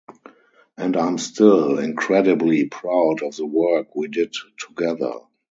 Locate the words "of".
3.21-3.35